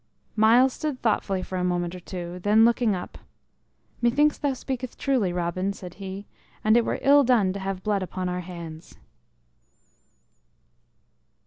Myles 0.35 0.73
stood 0.73 0.99
thoughtfully 1.03 1.43
for 1.43 1.59
a 1.59 1.63
moment 1.63 1.93
or 1.93 1.99
two; 1.99 2.39
then, 2.39 2.65
looking 2.65 2.95
up, 2.95 3.19
"Methinks 4.01 4.35
thou 4.39 4.53
speaketh 4.53 4.97
truly, 4.97 5.31
Robin," 5.31 5.73
said 5.73 5.93
he; 6.01 6.25
"and 6.63 6.75
it 6.75 6.85
were 6.85 6.97
ill 7.03 7.23
done 7.23 7.53
to 7.53 7.59
have 7.59 7.83
blood 7.83 8.01
upon 8.01 8.27
our 8.27 8.39
hands." 8.41 8.97